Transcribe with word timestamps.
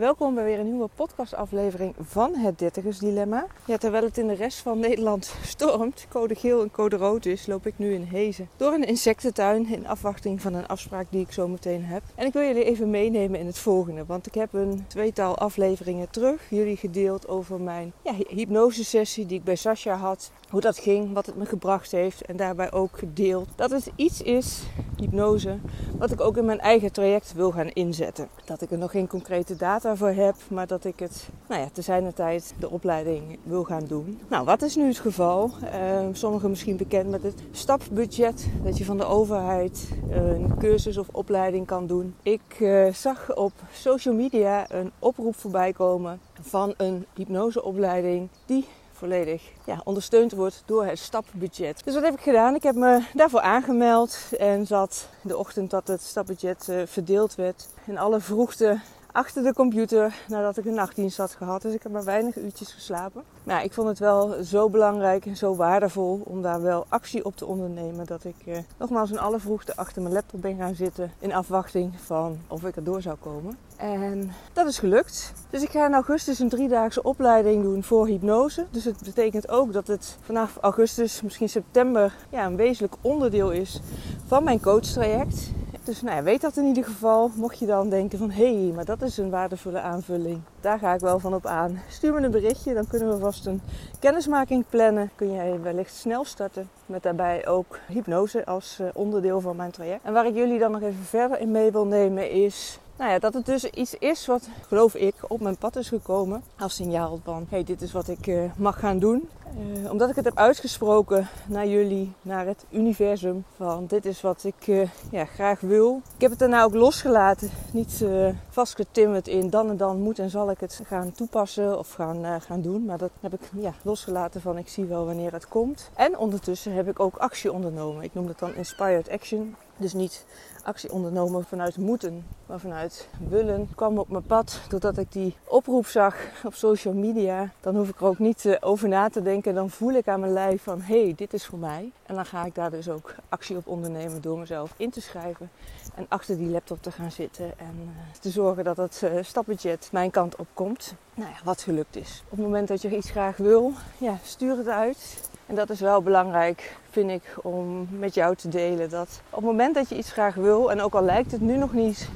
Welkom 0.00 0.34
bij 0.34 0.44
weer 0.44 0.58
een 0.58 0.70
nieuwe 0.70 0.88
podcastaflevering 0.94 1.94
van 2.00 2.34
het 2.34 2.58
Dertigers 2.58 2.98
Dilemma. 2.98 3.46
Ja, 3.64 3.76
terwijl 3.76 4.04
het 4.04 4.18
in 4.18 4.26
de 4.26 4.34
rest 4.34 4.58
van 4.58 4.78
Nederland 4.78 5.34
stormt, 5.42 6.06
code 6.08 6.34
geel 6.34 6.62
en 6.62 6.70
code 6.70 6.96
rood 6.96 7.26
is, 7.26 7.46
loop 7.46 7.66
ik 7.66 7.74
nu 7.76 7.94
in 7.94 8.02
Hezen. 8.02 8.48
Door 8.56 8.72
een 8.72 8.86
insectentuin 8.86 9.66
in 9.66 9.86
afwachting 9.86 10.40
van 10.40 10.54
een 10.54 10.66
afspraak 10.66 11.06
die 11.10 11.20
ik 11.20 11.32
zo 11.32 11.48
meteen 11.48 11.84
heb. 11.84 12.02
En 12.14 12.26
ik 12.26 12.32
wil 12.32 12.42
jullie 12.42 12.64
even 12.64 12.90
meenemen 12.90 13.40
in 13.40 13.46
het 13.46 13.58
volgende, 13.58 14.04
want 14.06 14.26
ik 14.26 14.34
heb 14.34 14.52
een 14.52 14.84
tweetal 14.86 15.38
afleveringen 15.38 16.10
terug 16.10 16.50
jullie 16.50 16.76
gedeeld 16.76 17.28
over 17.28 17.60
mijn 17.60 17.92
ja, 18.02 18.12
hypnosesessie 18.28 19.26
die 19.26 19.38
ik 19.38 19.44
bij 19.44 19.56
Sascha 19.56 19.94
had. 19.94 20.30
Hoe 20.48 20.60
dat 20.60 20.78
ging, 20.78 21.12
wat 21.12 21.26
het 21.26 21.36
me 21.36 21.46
gebracht 21.46 21.90
heeft 21.90 22.22
en 22.22 22.36
daarbij 22.36 22.72
ook 22.72 22.98
gedeeld 22.98 23.48
dat 23.56 23.70
het 23.70 23.90
iets 23.96 24.22
is, 24.22 24.62
hypnose, 24.96 25.58
wat 25.98 26.10
ik 26.10 26.20
ook 26.20 26.36
in 26.36 26.44
mijn 26.44 26.60
eigen 26.60 26.92
traject 26.92 27.32
wil 27.32 27.50
gaan 27.50 27.68
inzetten. 27.68 28.28
Dat 28.44 28.62
ik 28.62 28.70
er 28.70 28.78
nog 28.78 28.90
geen 28.90 29.06
concrete 29.06 29.56
data 29.56 29.89
heb, 29.98 30.34
maar 30.48 30.66
dat 30.66 30.84
ik 30.84 30.98
het 30.98 31.28
nou 31.48 31.60
ja, 31.60 31.68
te 31.72 31.82
zijner 31.82 32.14
tijd 32.14 32.54
de 32.58 32.70
opleiding 32.70 33.38
wil 33.42 33.64
gaan 33.64 33.84
doen. 33.86 34.20
Nou, 34.28 34.44
wat 34.44 34.62
is 34.62 34.76
nu 34.76 34.86
het 34.86 34.98
geval? 34.98 35.50
Uh, 35.62 36.00
sommigen 36.12 36.50
misschien 36.50 36.76
bekend 36.76 37.10
met 37.10 37.22
het 37.22 37.42
stapbudget, 37.50 38.46
dat 38.64 38.78
je 38.78 38.84
van 38.84 38.96
de 38.96 39.04
overheid 39.04 39.88
een 40.10 40.54
cursus 40.58 40.98
of 40.98 41.08
opleiding 41.12 41.66
kan 41.66 41.86
doen. 41.86 42.14
Ik 42.22 42.40
uh, 42.58 42.92
zag 42.92 43.36
op 43.36 43.52
social 43.72 44.14
media 44.14 44.70
een 44.70 44.92
oproep 44.98 45.36
voorbij 45.36 45.72
komen 45.72 46.20
van 46.40 46.74
een 46.76 47.06
hypnoseopleiding 47.14 48.28
die 48.46 48.66
volledig 48.92 49.42
ja, 49.64 49.80
ondersteund 49.84 50.32
wordt 50.32 50.62
door 50.66 50.84
het 50.84 50.98
stapbudget. 50.98 51.84
Dus 51.84 51.94
wat 51.94 52.02
heb 52.02 52.14
ik 52.14 52.20
gedaan? 52.20 52.54
Ik 52.54 52.62
heb 52.62 52.74
me 52.74 53.02
daarvoor 53.14 53.40
aangemeld 53.40 54.18
en 54.38 54.66
zat 54.66 55.08
de 55.22 55.36
ochtend 55.36 55.70
dat 55.70 55.88
het 55.88 56.02
stapbudget 56.02 56.66
uh, 56.70 56.82
verdeeld 56.86 57.34
werd 57.34 57.68
in 57.86 57.98
alle 57.98 58.20
vroegte 58.20 58.80
achter 59.12 59.42
de 59.42 59.54
computer 59.54 60.14
nadat 60.28 60.56
ik 60.56 60.64
een 60.64 60.74
nachtdienst 60.74 61.16
had 61.16 61.30
gehad. 61.30 61.62
Dus 61.62 61.74
ik 61.74 61.82
heb 61.82 61.92
maar 61.92 62.04
weinig 62.04 62.36
uurtjes 62.36 62.72
geslapen. 62.72 63.22
Maar 63.44 63.64
ik 63.64 63.72
vond 63.72 63.88
het 63.88 63.98
wel 63.98 64.44
zo 64.44 64.68
belangrijk 64.68 65.26
en 65.26 65.36
zo 65.36 65.56
waardevol 65.56 66.22
om 66.24 66.42
daar 66.42 66.62
wel 66.62 66.86
actie 66.88 67.24
op 67.24 67.36
te 67.36 67.46
ondernemen. 67.46 68.06
Dat 68.06 68.24
ik 68.24 68.36
eh, 68.46 68.58
nogmaals 68.76 69.10
in 69.10 69.18
alle 69.18 69.38
vroegte 69.38 69.76
achter 69.76 70.02
mijn 70.02 70.14
laptop 70.14 70.42
ben 70.42 70.56
gaan 70.56 70.74
zitten 70.74 71.12
in 71.18 71.32
afwachting 71.32 72.00
van 72.00 72.38
of 72.48 72.64
ik 72.64 72.76
er 72.76 72.84
door 72.84 73.02
zou 73.02 73.16
komen. 73.16 73.56
En 73.76 74.32
dat 74.52 74.66
is 74.66 74.78
gelukt. 74.78 75.32
Dus 75.50 75.62
ik 75.62 75.70
ga 75.70 75.86
in 75.86 75.94
augustus 75.94 76.38
een 76.38 76.48
driedaagse 76.48 77.02
opleiding 77.02 77.62
doen 77.62 77.82
voor 77.82 78.06
hypnose. 78.06 78.66
Dus 78.70 78.84
het 78.84 79.02
betekent 79.04 79.48
ook 79.48 79.72
dat 79.72 79.86
het 79.86 80.16
vanaf 80.20 80.56
augustus, 80.60 81.22
misschien 81.22 81.48
september, 81.48 82.14
ja, 82.30 82.46
een 82.46 82.56
wezenlijk 82.56 82.94
onderdeel 83.00 83.50
is 83.50 83.80
van 84.26 84.44
mijn 84.44 84.60
coachtraject. 84.60 85.50
Dus 85.84 86.02
nou 86.02 86.16
ja, 86.16 86.22
weet 86.22 86.40
dat 86.40 86.56
in 86.56 86.64
ieder 86.64 86.84
geval. 86.84 87.30
Mocht 87.34 87.58
je 87.58 87.66
dan 87.66 87.88
denken 87.88 88.18
van 88.18 88.30
hé, 88.30 88.62
hey, 88.62 88.72
maar 88.74 88.84
dat 88.84 89.02
is 89.02 89.16
een 89.16 89.30
waardevolle 89.30 89.80
aanvulling. 89.80 90.40
Daar 90.60 90.78
ga 90.78 90.94
ik 90.94 91.00
wel 91.00 91.18
van 91.18 91.34
op 91.34 91.46
aan. 91.46 91.82
Stuur 91.88 92.12
me 92.12 92.20
een 92.20 92.30
berichtje, 92.30 92.74
dan 92.74 92.86
kunnen 92.86 93.08
we 93.08 93.18
vast 93.18 93.46
een 93.46 93.60
kennismaking 93.98 94.64
plannen. 94.68 95.10
Kun 95.14 95.32
jij 95.32 95.60
wellicht 95.60 95.94
snel 95.94 96.24
starten. 96.24 96.68
Met 96.86 97.02
daarbij 97.02 97.46
ook 97.46 97.78
hypnose 97.88 98.46
als 98.46 98.78
eh, 98.80 98.86
onderdeel 98.92 99.40
van 99.40 99.56
mijn 99.56 99.70
traject. 99.70 100.04
En 100.04 100.12
waar 100.12 100.26
ik 100.26 100.34
jullie 100.34 100.58
dan 100.58 100.70
nog 100.70 100.82
even 100.82 101.04
verder 101.04 101.40
in 101.40 101.50
mee 101.50 101.72
wil 101.72 101.86
nemen 101.86 102.30
is 102.30 102.78
nou 103.00 103.12
ja, 103.12 103.18
dat 103.18 103.34
het 103.34 103.46
dus 103.46 103.64
iets 103.64 103.94
is 103.94 104.26
wat, 104.26 104.48
geloof 104.66 104.94
ik, 104.94 105.14
op 105.28 105.40
mijn 105.40 105.56
pad 105.56 105.76
is 105.76 105.88
gekomen. 105.88 106.42
Als 106.58 106.74
signaal 106.74 107.20
van, 107.24 107.46
hey, 107.48 107.64
dit 107.64 107.82
is 107.82 107.92
wat 107.92 108.08
ik 108.08 108.26
uh, 108.26 108.42
mag 108.56 108.78
gaan 108.78 108.98
doen. 108.98 109.28
Uh, 109.58 109.90
omdat 109.90 110.10
ik 110.10 110.16
het 110.16 110.24
heb 110.24 110.38
uitgesproken 110.38 111.28
naar 111.46 111.66
jullie, 111.66 112.12
naar 112.22 112.46
het 112.46 112.64
universum. 112.70 113.44
Van 113.56 113.86
dit 113.86 114.04
is 114.06 114.20
wat 114.20 114.44
ik 114.44 114.66
uh, 114.66 114.88
ja, 115.10 115.24
graag 115.24 115.60
wil. 115.60 116.02
Ik 116.14 116.20
heb 116.20 116.30
het 116.30 116.38
daarna 116.38 116.62
ook 116.62 116.74
losgelaten. 116.74 117.50
Niet 117.72 118.04
vastgetimmerd 118.48 119.28
in 119.28 119.50
dan 119.50 119.68
en 119.68 119.76
dan 119.76 120.00
moet 120.00 120.18
en 120.18 120.30
zal 120.30 120.50
ik 120.50 120.60
het 120.60 120.80
gaan 120.84 121.12
toepassen 121.12 121.78
of 121.78 121.92
gaan, 121.92 122.40
gaan 122.40 122.60
doen. 122.60 122.84
Maar 122.84 122.98
dat 122.98 123.10
heb 123.20 123.34
ik 123.34 123.40
ja, 123.54 123.72
losgelaten 123.82 124.40
van 124.40 124.58
ik 124.58 124.68
zie 124.68 124.84
wel 124.84 125.06
wanneer 125.06 125.32
het 125.32 125.48
komt. 125.48 125.90
En 125.94 126.18
ondertussen 126.18 126.72
heb 126.72 126.88
ik 126.88 127.00
ook 127.00 127.16
actie 127.16 127.52
ondernomen. 127.52 128.02
Ik 128.02 128.14
noem 128.14 128.26
dat 128.26 128.38
dan 128.38 128.54
inspired 128.54 129.10
action. 129.10 129.56
Dus 129.80 129.92
niet 129.92 130.24
actie 130.62 130.92
ondernomen 130.92 131.44
vanuit 131.44 131.76
moeten, 131.76 132.26
maar 132.46 132.60
vanuit 132.60 133.08
willen. 133.28 133.68
kwam 133.74 133.98
op 133.98 134.08
mijn 134.08 134.26
pad 134.26 134.60
doordat 134.68 134.98
ik 134.98 135.12
die 135.12 135.36
oproep 135.44 135.86
zag 135.86 136.16
op 136.44 136.54
social 136.54 136.94
media. 136.94 137.50
Dan 137.60 137.76
hoef 137.76 137.88
ik 137.88 138.00
er 138.00 138.06
ook 138.06 138.18
niet 138.18 138.44
eh, 138.44 138.56
over 138.60 138.88
na 138.88 139.08
te 139.08 139.22
denken. 139.22 139.54
Dan 139.54 139.70
voel 139.70 139.92
ik 139.92 140.08
aan 140.08 140.20
mijn 140.20 140.32
lijf 140.32 140.62
van 140.62 140.80
hé, 140.80 141.02
hey, 141.04 141.12
dit 141.16 141.32
is 141.32 141.46
voor 141.46 141.58
mij. 141.58 141.92
En 142.06 142.14
dan 142.14 142.26
ga 142.26 142.44
ik 142.44 142.54
daar 142.54 142.70
dus 142.70 142.88
ook 142.88 143.14
actie 143.28 143.56
op 143.56 143.66
ondernemen 143.66 144.20
door 144.20 144.38
mezelf 144.38 144.74
in 144.76 144.90
te 144.90 145.00
schrijven. 145.00 145.50
En 145.94 146.06
achter 146.08 146.36
die 146.36 146.50
laptop 146.50 146.82
te 146.82 146.90
gaan 146.90 147.12
zitten 147.12 147.58
en 147.58 147.74
uh, 147.82 148.20
te 148.20 148.30
zorgen 148.30 148.64
dat 148.64 148.76
het 148.76 149.00
uh, 149.04 149.22
stapbudget 149.22 149.88
mijn 149.92 150.10
kant 150.10 150.36
op 150.36 150.46
komt. 150.54 150.94
Nou 151.14 151.30
ja, 151.30 151.36
wat 151.44 151.62
gelukt 151.62 151.96
is. 151.96 152.22
Op 152.24 152.30
het 152.30 152.40
moment 152.46 152.68
dat 152.68 152.82
je 152.82 152.96
iets 152.96 153.10
graag 153.10 153.36
wil, 153.36 153.72
ja, 153.98 154.18
stuur 154.22 154.56
het 154.56 154.68
uit. 154.68 155.29
En 155.50 155.56
dat 155.56 155.70
is 155.70 155.80
wel 155.80 156.02
belangrijk, 156.02 156.76
vind 156.90 157.10
ik, 157.10 157.22
om 157.42 157.88
met 157.90 158.14
jou 158.14 158.36
te 158.36 158.48
delen. 158.48 158.90
Dat 158.90 159.20
op 159.30 159.36
het 159.36 159.44
moment 159.44 159.74
dat 159.74 159.88
je 159.88 159.96
iets 159.96 160.12
graag 160.12 160.34
wil, 160.34 160.70
en 160.70 160.80
ook 160.80 160.94
al 160.94 161.02
lijkt 161.02 161.32
het 161.32 161.40
nu 161.40 161.56
nog 161.56 161.72
niet 161.72 162.08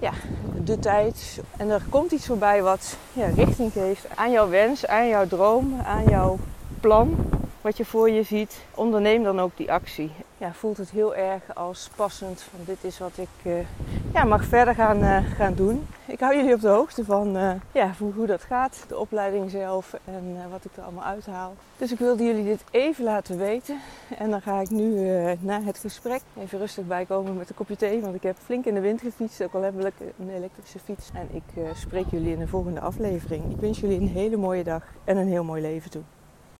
ja, 0.00 0.12
de 0.64 0.78
tijd, 0.78 1.40
en 1.56 1.70
er 1.70 1.82
komt 1.88 2.10
iets 2.12 2.26
voorbij 2.26 2.62
wat 2.62 2.96
ja, 3.12 3.26
richting 3.26 3.72
geeft 3.72 4.06
aan 4.14 4.30
jouw 4.30 4.48
wens, 4.48 4.86
aan 4.86 5.08
jouw 5.08 5.26
droom, 5.26 5.80
aan 5.84 6.04
jouw 6.04 6.38
plan, 6.80 7.16
wat 7.60 7.76
je 7.76 7.84
voor 7.84 8.10
je 8.10 8.22
ziet, 8.22 8.56
onderneem 8.74 9.22
dan 9.22 9.40
ook 9.40 9.56
die 9.56 9.72
actie. 9.72 10.10
Ja, 10.40 10.52
voelt 10.52 10.76
het 10.76 10.90
heel 10.90 11.14
erg 11.14 11.54
als 11.54 11.90
passend 11.96 12.40
van 12.40 12.60
dit 12.64 12.84
is 12.84 12.98
wat 12.98 13.18
ik 13.18 13.28
uh, 13.42 13.52
ja, 14.12 14.24
mag 14.24 14.44
verder 14.44 14.74
gaan, 14.74 14.98
uh, 14.98 15.30
gaan 15.36 15.54
doen. 15.54 15.86
Ik 16.06 16.20
hou 16.20 16.36
jullie 16.36 16.54
op 16.54 16.60
de 16.60 16.68
hoogte 16.68 17.04
van 17.04 17.36
uh, 17.36 17.52
ja, 17.72 17.92
hoe, 17.98 18.12
hoe, 18.12 18.26
dat 18.26 18.42
gaat, 18.42 18.84
de 18.88 18.98
opleiding 18.98 19.50
zelf 19.50 19.94
en 20.04 20.50
wat 20.50 20.64
ik 20.64 20.76
er 20.76 20.82
allemaal 20.82 21.04
uithaal. 21.04 21.54
Dus 21.76 21.92
ik 21.92 21.98
wilde 21.98 22.24
jullie 22.24 22.44
dit 22.44 22.64
even 22.70 23.04
laten 23.04 23.38
weten. 23.38 23.80
En 24.18 24.30
dan 24.30 24.42
ga 24.42 24.60
ik 24.60 24.70
nu 24.70 25.10
na 25.40 25.62
het 25.62 25.78
gesprek 25.78 26.20
even 26.40 26.58
rustig 26.58 26.86
bijkomen 26.86 27.36
met 27.36 27.48
een 27.48 27.54
kopje 27.54 27.76
thee. 27.76 28.00
Want 28.00 28.14
ik 28.14 28.22
heb 28.22 28.36
flink 28.44 28.64
in 28.64 28.74
de 28.74 28.80
wind 28.80 29.00
gefietst, 29.00 29.42
ook 29.42 29.54
al 29.54 29.62
heb 29.62 29.84
ik 29.84 29.94
een 30.18 30.30
elektrische 30.30 30.78
fiets. 30.78 31.10
En 31.14 31.28
ik 31.32 31.74
spreek 31.74 32.06
jullie 32.10 32.32
in 32.32 32.38
de 32.38 32.48
volgende 32.48 32.80
aflevering. 32.80 33.52
Ik 33.52 33.60
wens 33.60 33.80
jullie 33.80 34.00
een 34.00 34.08
hele 34.08 34.36
mooie 34.36 34.64
dag 34.64 34.82
en 35.04 35.16
een 35.16 35.28
heel 35.28 35.44
mooi 35.44 35.62
leven 35.62 35.90
toe. 35.90 36.02